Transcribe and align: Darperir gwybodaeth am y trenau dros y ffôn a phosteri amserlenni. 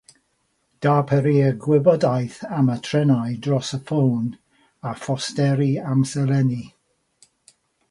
Darperir 0.85 1.51
gwybodaeth 1.65 2.37
am 2.61 2.71
y 2.77 2.79
trenau 2.87 3.37
dros 3.47 3.69
y 3.79 3.81
ffôn 3.91 4.25
a 4.93 4.97
phosteri 5.05 5.71
amserlenni. 5.93 6.63